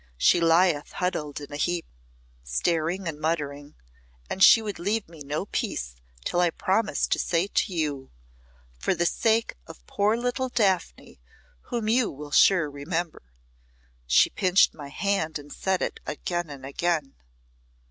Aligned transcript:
"She 0.17 0.39
lieth 0.41 0.93
huddled 0.93 1.39
in 1.41 1.53
a 1.53 1.57
heap, 1.57 1.85
staring 2.43 3.07
and 3.07 3.21
muttering, 3.21 3.75
and 4.31 4.43
she 4.43 4.59
would 4.59 4.79
leave 4.79 5.07
me 5.07 5.21
no 5.21 5.45
peace 5.45 5.95
till 6.25 6.39
I 6.39 6.49
promised 6.49 7.11
to 7.11 7.19
say 7.19 7.45
to 7.45 7.71
you, 7.71 8.09
'For 8.79 8.95
the 8.95 9.05
sake 9.05 9.53
of 9.67 9.85
poor 9.85 10.17
little 10.17 10.49
Daphne, 10.49 11.19
whom 11.69 11.87
you 11.87 12.09
will 12.09 12.31
sure 12.31 12.67
remember.' 12.67 13.31
She 14.07 14.31
pinched 14.31 14.73
my 14.73 14.89
hand 14.89 15.37
and 15.37 15.53
said 15.53 15.83
it 15.83 15.99
again 16.07 16.49
and 16.49 16.65
again." 16.65 17.13